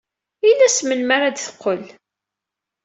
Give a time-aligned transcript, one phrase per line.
[0.49, 1.83] Ini-as melmi ara d-teqqel.